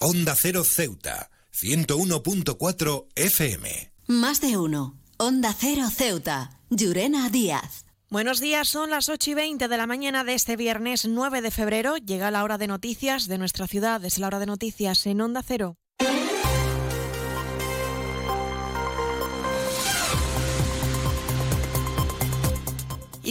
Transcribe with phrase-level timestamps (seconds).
[0.00, 3.92] Onda Cero Ceuta, 101.4 FM.
[4.08, 4.98] Más de uno.
[5.18, 7.86] Onda Cero Ceuta, Llurena Díaz.
[8.10, 11.50] Buenos días, son las 8 y 20 de la mañana de este viernes 9 de
[11.50, 11.96] febrero.
[11.96, 15.42] Llega la hora de noticias de nuestra ciudad, es la hora de noticias en Onda
[15.46, 15.76] Cero.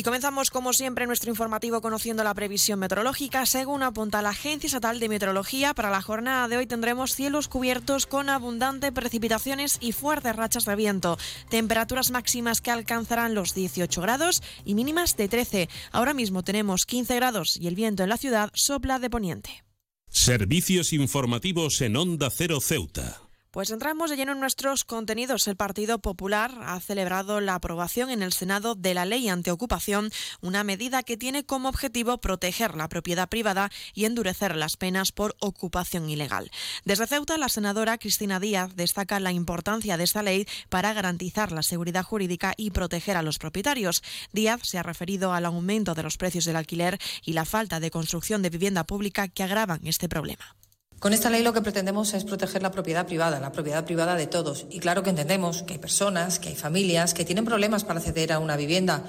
[0.04, 3.46] Y comenzamos, como siempre, nuestro informativo conociendo la previsión meteorológica.
[3.46, 8.06] Según apunta la Agencia Estatal de Meteorología, para la jornada de hoy tendremos cielos cubiertos
[8.06, 11.18] con abundante precipitaciones y fuertes rachas de viento.
[11.48, 15.70] Temperaturas máximas que alcanzarán los 18 grados y mínimas de 13.
[15.94, 19.64] Ahora mismo tenemos 15 grados y el viento en la ciudad sopla de poniente.
[20.10, 23.23] Servicios informativos en Onda Cero Ceuta.
[23.54, 25.48] Pues entramos de lleno en nuestros contenidos.
[25.48, 30.10] El Partido Popular ha celebrado la aprobación en el Senado de la ley antiocupación,
[30.42, 35.36] una medida que tiene como objetivo proteger la propiedad privada y endurecer las penas por
[35.40, 36.50] ocupación ilegal.
[36.84, 41.62] Desde Ceuta, la senadora Cristina Díaz destaca la importancia de esta ley para garantizar la
[41.62, 44.02] seguridad jurídica y proteger a los propietarios.
[44.32, 47.92] Díaz se ha referido al aumento de los precios del alquiler y la falta de
[47.92, 50.56] construcción de vivienda pública que agravan este problema.
[51.04, 54.26] Con esta ley lo que pretendemos es proteger la propiedad privada, la propiedad privada de
[54.26, 54.68] todos.
[54.70, 58.32] Y claro que entendemos que hay personas, que hay familias que tienen problemas para acceder
[58.32, 59.04] a una vivienda.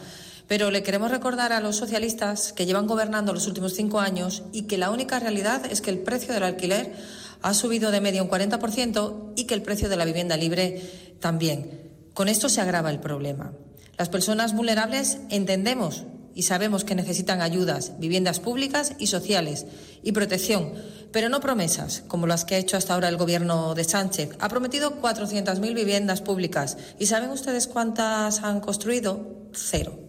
[0.49, 4.63] Pero le queremos recordar a los socialistas que llevan gobernando los últimos cinco años y
[4.63, 6.97] que la única realidad es que el precio del alquiler
[7.43, 11.93] ha subido de media un 40% y que el precio de la vivienda libre también.
[12.13, 13.53] Con esto se agrava el problema.
[13.99, 16.03] Las personas vulnerables entendemos
[16.35, 19.67] y sabemos que necesitan ayudas, viviendas públicas y sociales
[20.03, 20.73] y protección
[21.15, 24.31] pero no promesas, como las que ha hecho hasta ahora el gobierno de Sánchez.
[24.41, 26.77] Ha prometido 400.000 viviendas públicas.
[26.99, 29.49] ¿Y saben ustedes cuántas han construido?
[29.53, 30.04] Cero.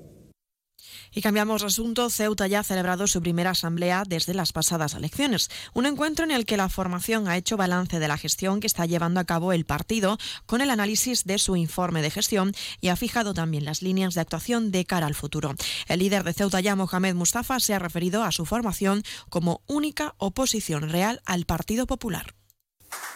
[1.15, 2.09] Y cambiamos de asunto.
[2.09, 5.49] Ceuta ya ha celebrado su primera asamblea desde las pasadas elecciones.
[5.73, 8.85] Un encuentro en el que la formación ha hecho balance de la gestión que está
[8.85, 12.97] llevando a cabo el partido con el análisis de su informe de gestión y ha
[12.97, 15.55] fijado también las líneas de actuación de cara al futuro.
[15.87, 20.15] El líder de Ceuta ya, Mohamed Mustafa, se ha referido a su formación como única
[20.17, 22.35] oposición real al Partido Popular.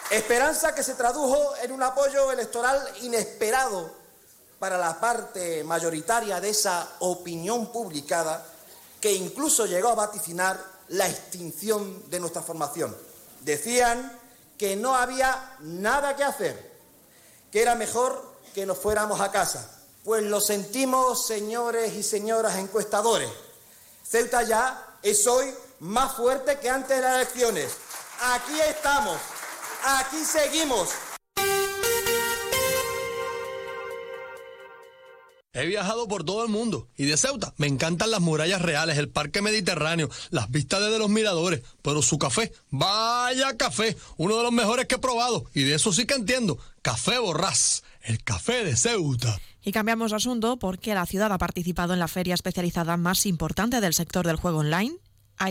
[0.10, 3.99] Esperanza que se tradujo en un apoyo electoral inesperado
[4.60, 8.46] para la parte mayoritaria de esa opinión publicada
[9.00, 12.96] que incluso llegó a vaticinar la extinción de nuestra formación.
[13.42, 14.20] Decían
[14.58, 16.72] que no había nada que hacer,
[17.52, 19.80] que era mejor que nos fuéramos a casa.
[20.04, 23.30] Pues lo sentimos, señores y señoras encuestadores.
[24.04, 27.72] Ceuta ya es hoy más fuerte que antes de las elecciones.
[28.22, 29.18] Aquí estamos,
[29.86, 30.90] aquí seguimos,
[35.52, 36.90] He viajado por todo el mundo.
[36.96, 41.10] Y de Ceuta me encantan las murallas reales, el parque mediterráneo, las vistas desde los
[41.10, 45.46] miradores, pero su café, vaya café, uno de los mejores que he probado.
[45.56, 49.40] Y de eso sí que entiendo, Café Borrás, el café de Ceuta.
[49.64, 53.82] Y cambiamos de asunto porque la ciudad ha participado en la feria especializada más importante
[53.82, 54.98] del sector del juego online,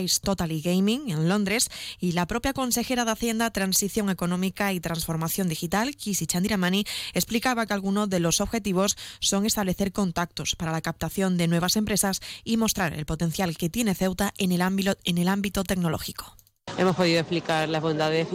[0.01, 1.69] Ice Totally Gaming en Londres
[1.99, 7.73] y la propia consejera de Hacienda, Transición Económica y Transformación Digital, Kisi Chandiramani, explicaba que
[7.73, 12.93] algunos de los objetivos son establecer contactos para la captación de nuevas empresas y mostrar
[12.93, 16.35] el potencial que tiene Ceuta en el ámbito, en el ámbito tecnológico.
[16.77, 18.27] Hemos podido explicar las bondades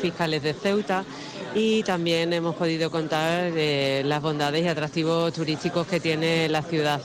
[0.00, 1.04] fiscales de Ceuta
[1.54, 7.00] y también hemos podido contar eh, las bondades y atractivos turísticos que tiene la ciudad.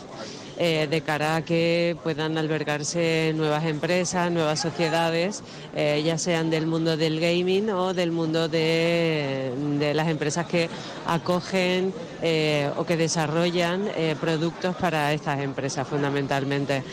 [0.57, 5.44] Eh, de cara a que puedan albergarse nuevas empresas, nuevas sociedades,
[5.75, 10.69] eh, ya sean del mundo del gaming o del mundo de, las empresas que
[11.07, 13.89] acogen eh, o que desarrollan
[14.19, 16.83] productos para estas empresas fundamentalmente.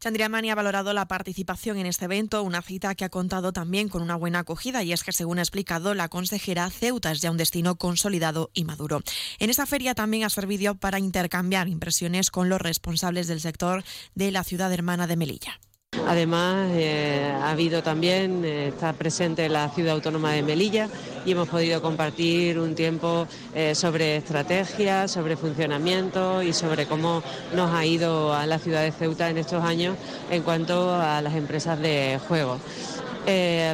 [0.00, 4.02] Chandriamani ha valorado la participación en este evento, una cita que ha contado también con
[4.02, 7.38] una buena acogida y es que, según ha explicado la consejera, Ceuta es ya un
[7.38, 9.00] destino consolidado y maduro.
[9.38, 13.84] En esta feria también ha servido para intercambiar impresiones con los responsables del sector
[14.14, 15.60] de la ciudad hermana de Melilla.
[16.04, 20.88] Además, eh, ha habido también, eh, está presente la ciudad autónoma de Melilla
[21.24, 27.22] y hemos podido compartir un tiempo eh, sobre estrategia, sobre funcionamiento y sobre cómo
[27.54, 29.96] nos ha ido a la ciudad de Ceuta en estos años
[30.30, 32.58] en cuanto a las empresas de juego.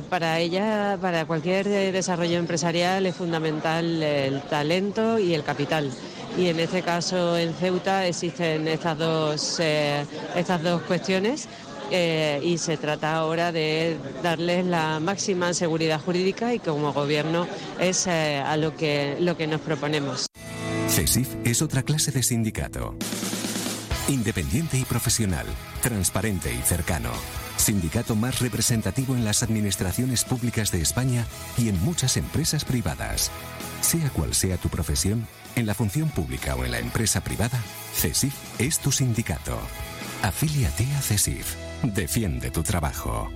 [0.08, 5.90] para ella, para cualquier desarrollo empresarial es fundamental el talento y el capital.
[6.38, 11.48] Y en este caso en Ceuta existen estas dos, estas dos cuestiones
[11.90, 17.46] eh, y se trata ahora de darles la máxima seguridad jurídica y como gobierno
[17.80, 20.26] es eh, a lo que, lo que nos proponemos.
[20.88, 22.94] CESIF es otra clase de sindicato.
[24.08, 25.46] Independiente y profesional,
[25.80, 27.10] transparente y cercano.
[27.56, 31.24] Sindicato más representativo en las administraciones públicas de España
[31.56, 33.30] y en muchas empresas privadas.
[33.80, 37.60] Sea cual sea tu profesión, en la función pública o en la empresa privada,
[37.94, 39.58] CESIF es tu sindicato.
[40.22, 41.61] Afíliate a CESIF.
[41.82, 43.28] Defiende tu trabajo.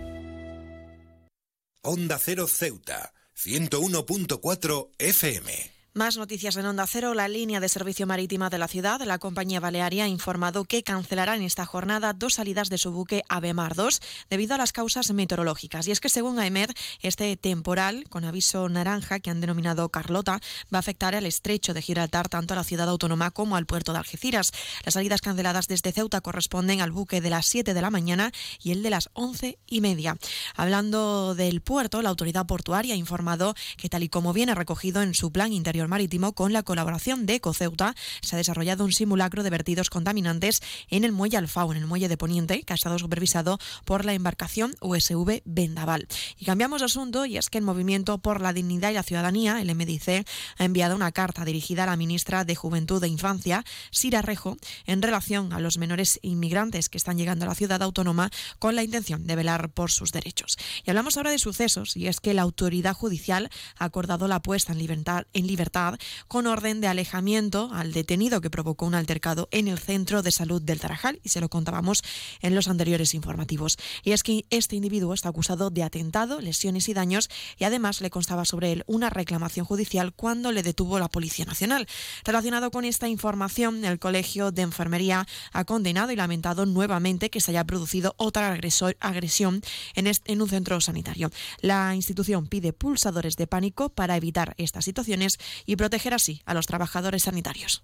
[1.83, 5.76] Onda Cero Ceuta, 101.4 FM.
[5.97, 7.15] Más noticias en Onda Cero.
[7.15, 11.37] La línea de servicio marítima de la ciudad, la compañía balearia, ha informado que cancelará
[11.37, 15.89] en esta jornada dos salidas de su buque Avemar 2 debido a las causas meteorológicas.
[15.89, 16.69] Y es que según AEMED,
[17.01, 20.39] este temporal con aviso naranja que han denominado Carlota
[20.71, 23.95] va a afectar al estrecho de Gibraltar tanto a la ciudad autónoma como al puerto
[23.95, 24.53] de Algeciras.
[24.85, 28.33] Las salidas canceladas desde Ceuta corresponden al buque de las 7 de la mañana
[28.63, 30.19] y el de las 11 y media.
[30.57, 35.15] Hablando del puerto, la autoridad portuaria ha informado que tal y como viene recogido en
[35.15, 39.51] su plan interior marítimo con la colaboración de Ecoceuta se ha desarrollado un simulacro de
[39.51, 43.59] vertidos contaminantes en el muelle Alfao, en el muelle de Poniente, que ha estado supervisado
[43.85, 46.09] por la embarcación USV Vendaval.
[46.39, 49.61] Y cambiamos de asunto y es que el Movimiento por la Dignidad y la Ciudadanía,
[49.61, 50.27] el MDC,
[50.59, 54.57] ha enviado una carta dirigida a la ministra de Juventud e Infancia, Sira Rejo,
[54.87, 58.83] en relación a los menores inmigrantes que están llegando a la ciudad autónoma con la
[58.83, 60.57] intención de velar por sus derechos.
[60.85, 64.73] Y hablamos ahora de sucesos y es que la autoridad judicial ha acordado la puesta
[64.73, 65.76] en libertad, en libertad
[66.27, 70.63] con orden de alejamiento al detenido que provocó un altercado en el centro de salud
[70.63, 72.03] del Tarajal y se lo contábamos
[72.41, 73.77] en los anteriores informativos.
[74.03, 77.29] Y es que este individuo está acusado de atentado, lesiones y daños
[77.59, 81.87] y además le constaba sobre él una reclamación judicial cuando le detuvo la Policía Nacional.
[82.25, 87.51] Relacionado con esta información, el Colegio de Enfermería ha condenado y lamentado nuevamente que se
[87.51, 88.59] haya producido otra
[89.01, 89.61] agresión
[89.95, 91.31] en, en un centro sanitario.
[91.61, 96.67] La institución pide pulsadores de pánico para evitar estas situaciones y proteger así a los
[96.67, 97.83] trabajadores sanitarios.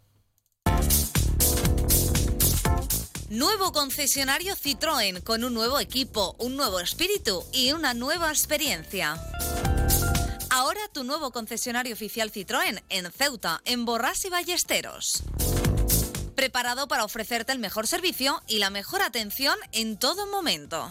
[3.28, 9.18] Nuevo concesionario Citroën con un nuevo equipo, un nuevo espíritu y una nueva experiencia.
[10.50, 15.22] Ahora tu nuevo concesionario oficial Citroën en Ceuta, en Borras y Ballesteros.
[16.34, 20.90] Preparado para ofrecerte el mejor servicio y la mejor atención en todo momento.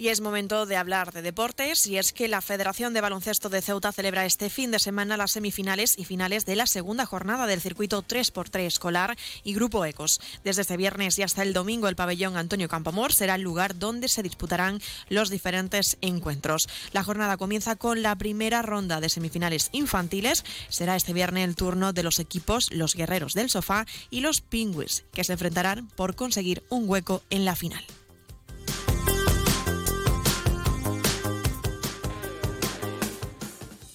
[0.00, 3.60] Y es momento de hablar de deportes y es que la Federación de Baloncesto de
[3.60, 7.60] Ceuta celebra este fin de semana las semifinales y finales de la segunda jornada del
[7.60, 10.18] circuito 3x3 escolar y Grupo Ecos.
[10.42, 14.08] Desde este viernes y hasta el domingo el pabellón Antonio Campamor será el lugar donde
[14.08, 14.80] se disputarán
[15.10, 16.66] los diferentes encuentros.
[16.92, 20.46] La jornada comienza con la primera ronda de semifinales infantiles.
[20.70, 25.04] Será este viernes el turno de los equipos Los Guerreros del Sofá y los Pingüis,
[25.12, 27.84] que se enfrentarán por conseguir un hueco en la final.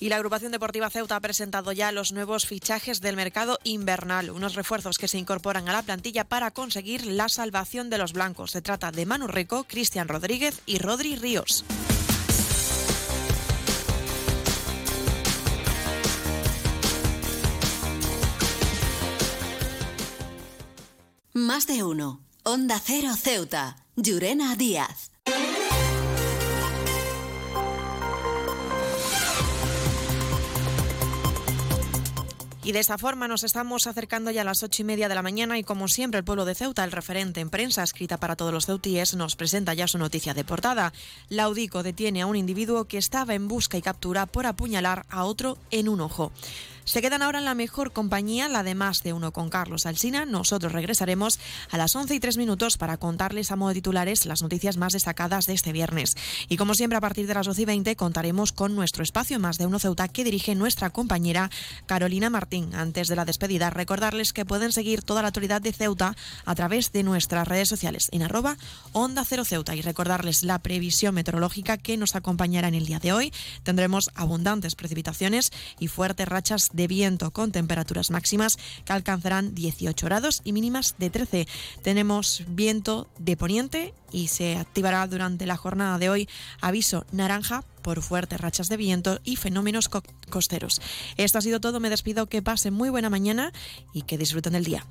[0.06, 4.54] Y la agrupación deportiva Ceuta ha presentado ya los nuevos fichajes del mercado invernal, unos
[4.54, 8.52] refuerzos que se incorporan a la plantilla para conseguir la salvación de los blancos.
[8.52, 11.66] Se trata de Manu Rico, Cristian Rodríguez y Rodri Ríos.
[21.34, 22.22] Más de uno.
[22.44, 23.78] Onda Cero Ceuta.
[23.96, 25.15] Llurena Díaz.
[32.66, 35.22] Y de esta forma nos estamos acercando ya a las ocho y media de la
[35.22, 38.52] mañana y como siempre el pueblo de Ceuta, el referente en prensa escrita para todos
[38.52, 40.92] los ceutíes, nos presenta ya su noticia de portada.
[41.30, 45.60] Laudico detiene a un individuo que estaba en busca y captura por apuñalar a otro
[45.70, 46.32] en un ojo.
[46.86, 50.24] Se quedan ahora en la mejor compañía, la de más de uno con Carlos Alsina.
[50.26, 51.40] Nosotros regresaremos
[51.72, 54.94] a las 11 y 3 minutos para contarles a modo de titulares las noticias más
[54.94, 56.16] destacadas de este viernes.
[56.48, 59.58] Y como siempre, a partir de las 12 y 20 contaremos con nuestro espacio más
[59.58, 61.50] de uno Ceuta que dirige nuestra compañera
[61.88, 62.76] Carolina Martín.
[62.76, 66.16] Antes de la despedida, recordarles que pueden seguir toda la actualidad de Ceuta
[66.46, 68.58] a través de nuestras redes sociales en arroba
[68.92, 73.12] Onda Cero Ceuta y recordarles la previsión meteorológica que nos acompañará en el día de
[73.12, 73.34] hoy.
[73.64, 80.42] Tendremos abundantes precipitaciones y fuertes rachas de viento con temperaturas máximas que alcanzarán 18 grados
[80.44, 81.48] y mínimas de 13.
[81.82, 86.30] Tenemos viento de poniente y se activará durante la jornada de hoy
[86.62, 89.90] aviso naranja por fuertes rachas de viento y fenómenos
[90.30, 90.82] costeros.
[91.18, 93.52] Esto ha sido todo, me despido, que pasen muy buena mañana
[93.94, 94.86] y que disfruten del día.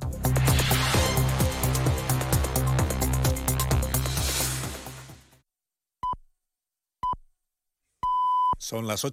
[8.65, 9.13] Son las 8.